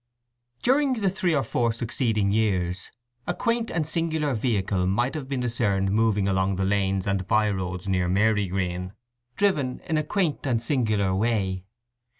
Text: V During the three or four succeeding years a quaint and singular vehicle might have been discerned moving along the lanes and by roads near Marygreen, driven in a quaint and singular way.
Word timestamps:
V 0.01 0.59
During 0.63 0.93
the 0.93 1.11
three 1.11 1.35
or 1.35 1.43
four 1.43 1.71
succeeding 1.71 2.31
years 2.31 2.89
a 3.27 3.35
quaint 3.35 3.69
and 3.69 3.87
singular 3.87 4.33
vehicle 4.33 4.87
might 4.87 5.13
have 5.13 5.29
been 5.29 5.41
discerned 5.41 5.91
moving 5.91 6.27
along 6.27 6.55
the 6.55 6.65
lanes 6.65 7.05
and 7.05 7.27
by 7.27 7.51
roads 7.51 7.87
near 7.87 8.09
Marygreen, 8.09 8.93
driven 9.35 9.79
in 9.81 9.99
a 9.99 10.03
quaint 10.03 10.47
and 10.47 10.59
singular 10.63 11.13
way. 11.13 11.65